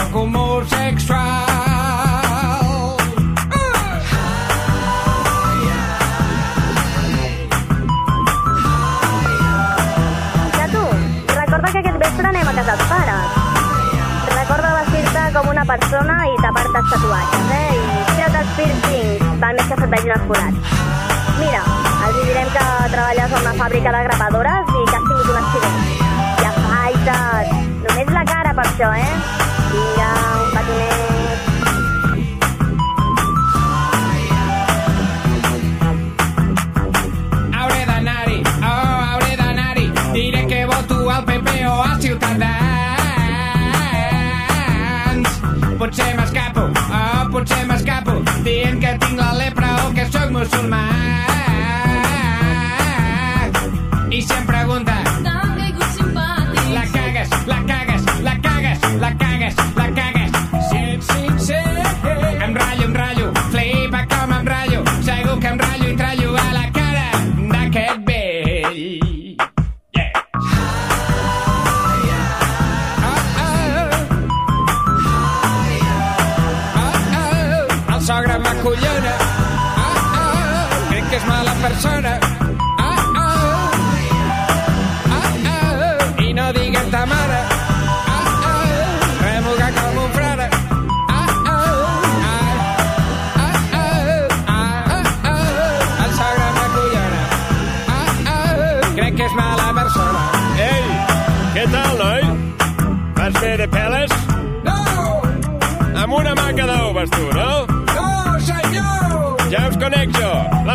[0.09, 1.47] sóc homosexual
[10.73, 10.85] tu,
[11.35, 13.29] recorda que aquest vespre anem a casa els pares.
[14.35, 16.91] Recorda vestir-te com una persona i tapar-te els
[17.57, 17.73] eh?
[17.73, 20.55] I tira't els piercings, més que se't vegin els.
[21.39, 21.65] Mira,
[22.07, 25.03] els direm que treballes a una fàbrica de grapadores i que
[25.33, 25.79] un accident.
[26.39, 27.55] I afaita't!
[27.89, 29.58] Només la cara per això, eh?
[50.11, 51.48] chug much on my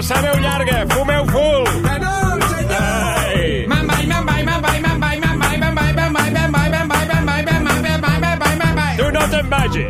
[0.04, 1.64] sabeu llarga, fumeu full.
[1.88, 2.14] Que no,
[2.50, 2.80] senyor!
[2.80, 3.66] Ai.
[3.72, 6.52] Me'n vaig, me'n vaig, me'n vaig, me'n vaig, me'n vaig, me'n vaig, me'n vaig, me'n
[6.54, 8.98] vaig, me'n vaig, me'n vaig, me'n vaig, me'n vaig, me'n vaig, me'n vaig.
[9.00, 9.90] Tu no te'n vagis.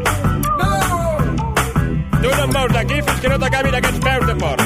[0.62, 0.70] No!
[2.24, 4.66] Tu no em veus d'aquí fins que no t'acabin aquests peus de porc.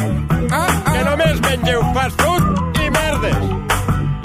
[0.94, 3.38] Que només mengeu fast food i merdes.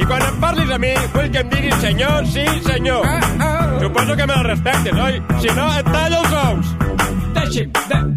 [0.03, 3.07] I quan em parlis a mi, vull que em diguis senyor, sí, senyor.
[3.83, 5.23] Suposo que me la respectes, oi?
[5.43, 6.75] Si no, et tallo els ous.
[7.39, 8.12] Deixi'm, de-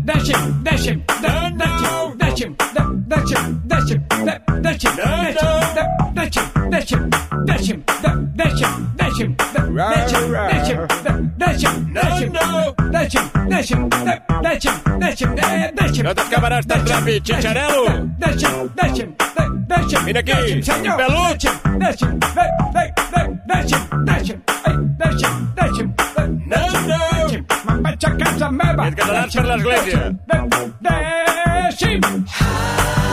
[12.35, 12.75] Nando!
[12.91, 14.13] Deixa'm, deixa'm, de,
[14.43, 15.47] deixa'm, deixa'm, de,
[15.79, 16.03] deixa'm.
[16.05, 17.83] No t'escaparàs tan ràpid, xinxarelo!
[18.23, 20.05] Deixa'm, deixa'm, de, deixa'm.
[20.05, 20.97] Vine aquí, deixa'm, senyor.
[20.97, 21.45] pelut!
[21.45, 22.83] Deixa'm, deixa'm, de, de,
[23.13, 23.21] de,
[23.51, 26.99] deixa'm, deixa'm, ai, deixa'm, deixa'm, de, Nando!
[27.15, 28.83] Deixa'm, me'n vaig a casa meva.
[28.83, 30.03] I et quedaràs per l'església.
[30.27, 32.01] Deixa'm, deixa'm.
[32.01, 33.04] deixa'm.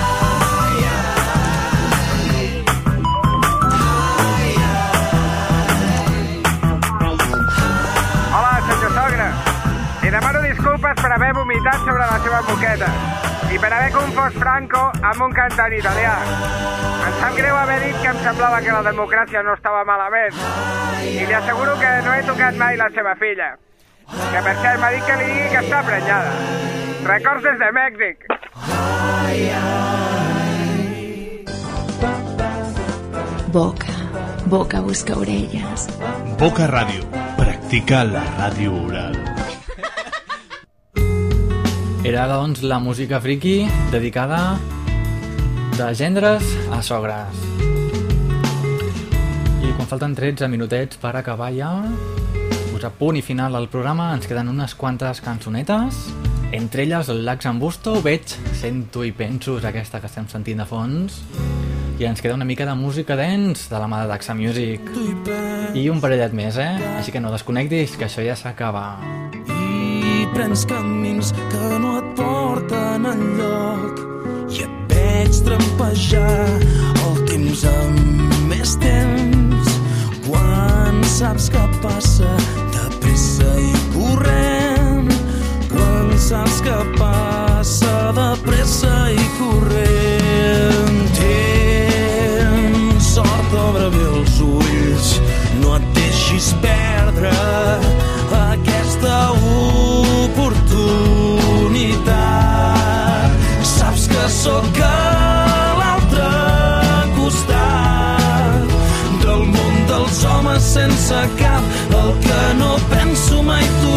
[12.02, 12.86] Sobre la seva moqueta
[13.52, 16.14] i per haver confós Franco amb un cantant italià.
[17.06, 20.40] Em sap greu haver dit que em semblava que la democràcia no estava malament.
[21.04, 23.52] I li asseguro que no he tocat mai la seva filla.
[24.08, 26.32] Que per cert m'ha dit que li digui que està prenyada.
[27.06, 28.26] Records des de Mèxic.
[33.52, 33.96] Boca,
[34.46, 35.88] boca busca orelles.
[36.40, 37.06] Boca Ràdio.
[37.36, 39.18] Practica la ràdio oral.
[42.12, 44.58] Era, doncs, la música friki dedicada
[45.78, 47.38] de gendres a sogres.
[49.64, 51.70] I quan falten 13 minutets per acabar ja,
[52.66, 56.02] posar punt i final al programa, ens queden unes quantes cançonetes,
[56.52, 60.60] entre elles el Lax en Busto, veig, sento i penso, és aquesta que estem sentint
[60.60, 61.16] de fons,
[61.96, 64.84] i ens queda una mica de música dance de la mà de Daxa Music.
[65.72, 66.76] I un parellet més, eh?
[66.98, 68.98] Així que no desconnectis, que això ja s'acaba.
[70.34, 74.00] Prens camins que no et porten enlloc.
[74.52, 76.46] I et veig trampejar
[77.04, 79.68] el temps amb més temps.
[80.26, 82.32] Quan saps que passa
[82.74, 85.12] de pressa i corrent.
[85.72, 91.00] Quan saps que passa de pressa i corrent.
[91.20, 94.61] Tens sort obre bé els ulls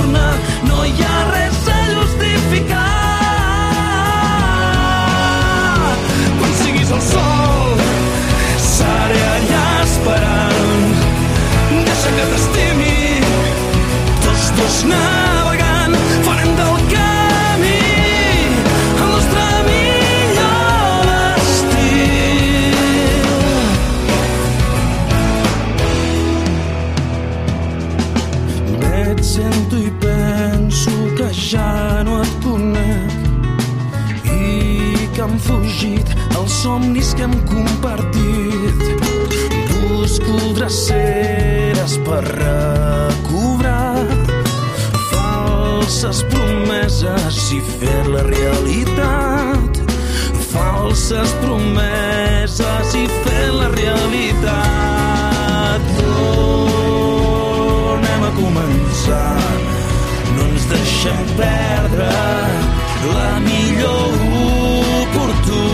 [0.04, 2.84] No hi ha res a justificar.
[6.40, 7.84] Quan siguis el sol,
[8.68, 10.88] seré allà esperant.
[11.88, 12.96] Deixa que t'estimi,
[14.28, 14.82] tots dos
[31.56, 33.12] ja no et conec
[34.28, 34.30] i
[35.16, 38.82] que han fugit els somnis que hem compartit.
[39.86, 43.96] Busco dreceres per recobrar
[45.12, 49.72] falses promeses i fer la realitat.
[50.52, 55.82] Falses promeses i fer la realitat.
[56.02, 59.45] Tornem a començar,
[61.06, 62.08] ens deixem perdre
[63.14, 64.14] la millor
[65.02, 65.66] oportunitat.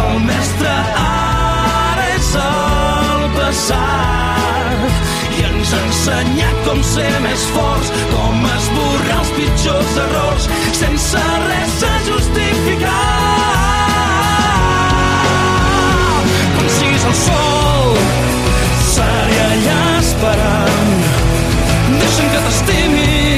[0.00, 4.90] El mestre ara és el passat
[5.38, 10.44] i ens ha ensenyat com ser més forts, com esborrar els pitjors errors
[10.82, 11.95] sense res a
[22.16, 23.36] Deixa'm que t'estimi,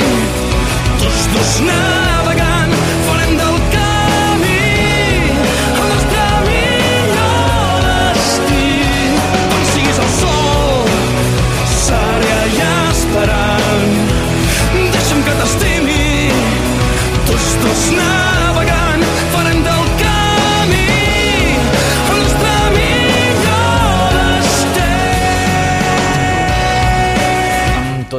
[1.01, 2.58] tots dos navegant, farem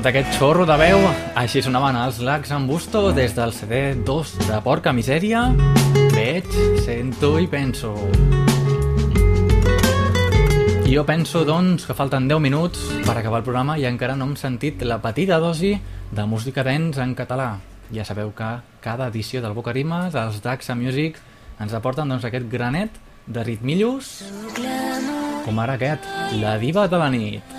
[0.10, 1.04] aquest xorro de veu,
[1.38, 5.44] així sonaven els Lacs en Busto des del CD 2 de Porca Misèria.
[6.16, 6.48] Veig,
[6.82, 7.92] sento i penso.
[10.90, 14.32] I jo penso, doncs, que falten 10 minuts per acabar el programa i encara no
[14.32, 17.52] hem sentit la petita dosi de música dance en català.
[17.94, 18.50] Ja sabeu que
[18.82, 21.22] cada edició del Boca Rimes, els Daxa Music,
[21.62, 22.98] ens aporten doncs, aquest granet
[23.28, 24.24] de ritmillos,
[25.46, 26.10] com ara aquest,
[26.42, 27.59] La diva de la nit.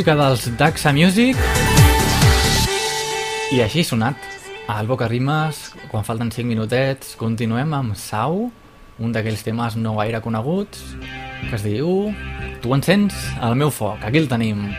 [0.00, 1.36] música dels Daxa Music.
[3.52, 4.16] I així sonat
[4.64, 5.58] al Boca Rimes,
[5.92, 8.46] quan falten 5 minutets continuem amb Sau
[8.96, 10.94] un d'aquells temes no gaire coneguts
[11.50, 12.14] que es diu
[12.64, 13.12] Tu encens
[13.44, 14.70] el meu foc, aquí el tenim.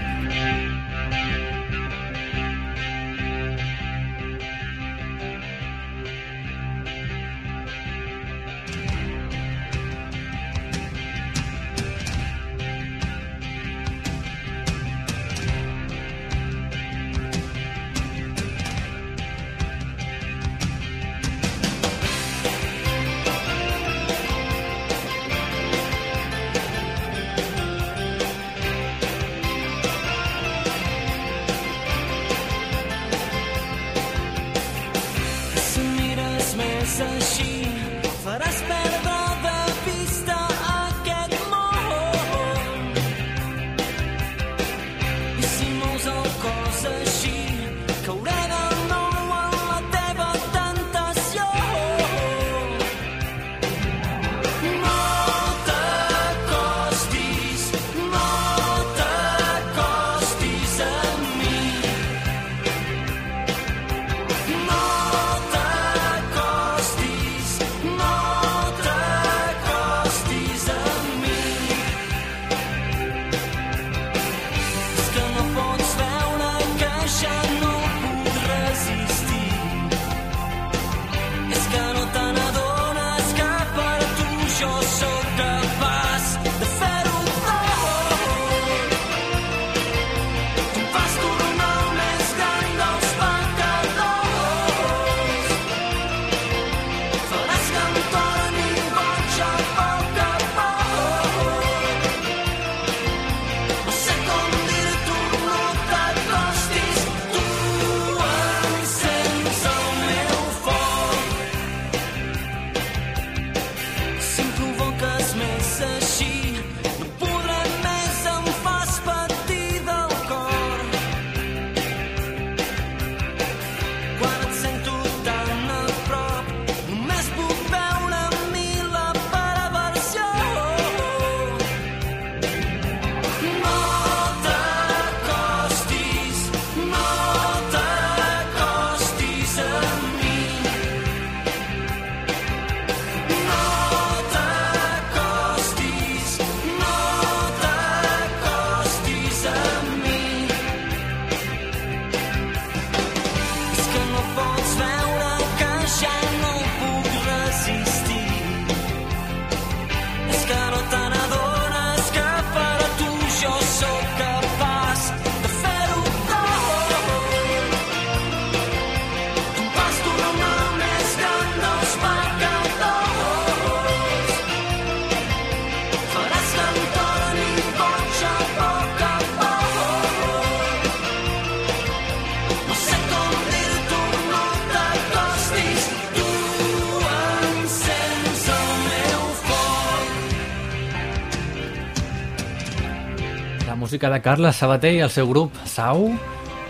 [194.02, 196.08] Música de Carles Sabater i el seu grup Sau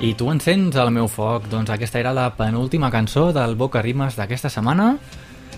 [0.04, 1.46] i tu encens el meu foc.
[1.48, 4.98] Doncs aquesta era la penúltima cançó del Boca Rimes d'aquesta setmana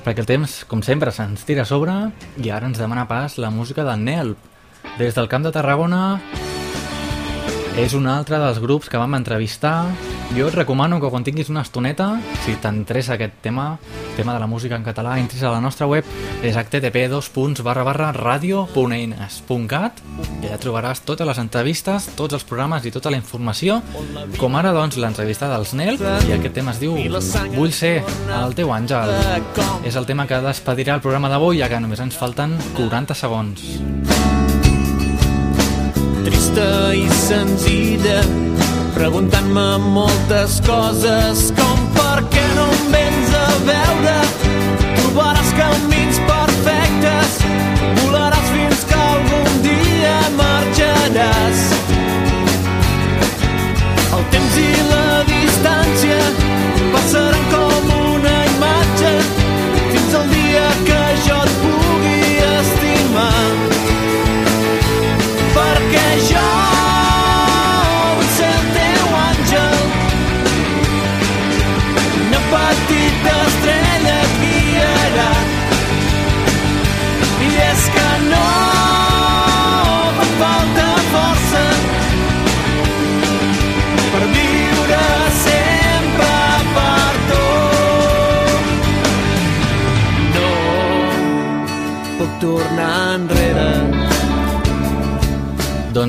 [0.06, 1.96] perquè el temps, com sempre, se'ns tira a sobre
[2.38, 4.38] i ara ens demana pas la música del Nelp.
[5.00, 6.20] Des del Camp de Tarragona
[7.74, 9.88] és un altre dels grups que vam entrevistar.
[10.38, 13.80] Jo et recomano que quan tinguis una estoneta, si t'interessa aquest tema,
[14.16, 16.06] tema de la música en català, entris a la nostra web,
[16.44, 17.08] és http
[18.14, 20.02] radio.eines.cat
[20.42, 23.82] i allà trobaràs totes les entrevistes, tots els programes i tota la informació,
[24.38, 26.98] com ara doncs l'entrevista dels Nel, i aquest tema es diu
[27.54, 28.04] Vull ser
[28.44, 29.14] el teu àngel.
[29.86, 33.64] És el tema que despedirà el programa d'avui, ja que només ens falten 40 segons.
[36.24, 38.22] trista i senzilla
[38.94, 43.13] preguntant-me moltes coses com per què no em
[43.54, 44.16] a veure
[44.98, 47.53] trobaràs camins perfectes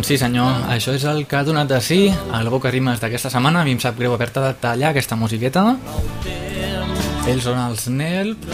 [0.04, 3.30] Doncs sí senyor, això és el que ha donat de sí al Boca Rimes d'aquesta
[3.32, 3.62] setmana.
[3.62, 5.62] A mi em sap greu haver-te de tallar aquesta musiqueta.
[7.24, 8.44] Ells són els Nelp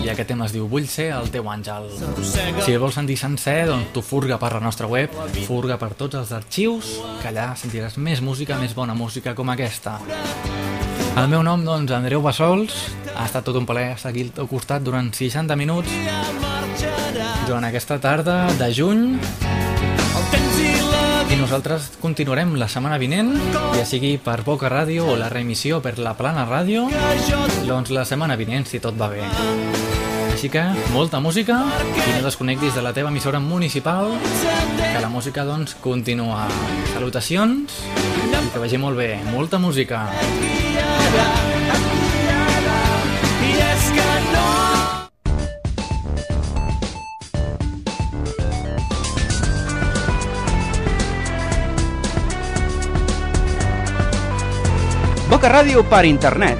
[0.00, 1.90] i aquest tema es diu Vull ser el teu àngel.
[2.64, 5.12] Si el vols sentir sencer, doncs tu furga per la nostra web,
[5.44, 9.98] furga per tots els arxius, que allà sentiràs més música, més bona música com aquesta.
[11.12, 12.86] El meu nom, doncs, Andreu Bassols.
[13.12, 15.92] Ha estat tot un plaer estar aquí al teu costat durant 60 minuts
[17.46, 19.18] durant aquesta tarda de juny
[21.46, 23.28] nosaltres continuarem la setmana vinent,
[23.76, 26.88] ja sigui per Boca Ràdio o la reemissió per la Plana Ràdio,
[27.68, 29.22] doncs la setmana vinent, si tot va bé.
[30.32, 31.60] Així que, molta música
[31.94, 34.10] i no desconnectis de la teva emissora municipal,
[34.80, 36.48] que la música, doncs, continua.
[36.96, 39.12] Salutacions i que vagi molt bé.
[39.30, 40.02] Molta música.
[43.46, 44.35] i és que no
[55.26, 56.58] Boca Ràdio per internet.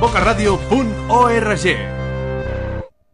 [0.00, 1.93] bocaradio.org